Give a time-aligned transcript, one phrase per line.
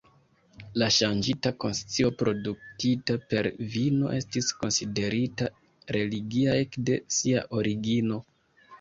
[0.81, 5.53] La ŝanĝita konscio produktita per vino estis konsiderita
[6.01, 8.25] religia ekde sia origino.